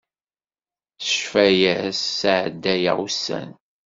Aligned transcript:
S 1.05 1.07
ccfaya-s 1.15 1.99
sɛeddayeɣ 2.19 2.97
ussan. 3.05 3.49